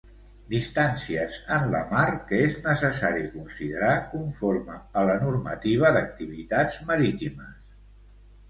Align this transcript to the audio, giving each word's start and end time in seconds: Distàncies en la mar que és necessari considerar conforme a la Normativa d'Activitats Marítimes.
Distàncies 0.51 1.35
en 1.57 1.65
la 1.75 1.81
mar 1.91 2.05
que 2.31 2.39
és 2.45 2.55
necessari 2.63 3.27
considerar 3.35 3.91
conforme 4.15 4.79
a 5.03 5.05
la 5.11 5.19
Normativa 5.27 5.93
d'Activitats 5.99 6.81
Marítimes. 6.89 7.55